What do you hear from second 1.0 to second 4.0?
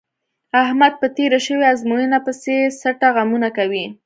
په تېره شوې ازموینه پسې څټه غمونه کوي.